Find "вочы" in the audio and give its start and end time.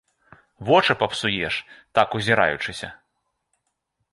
0.69-0.93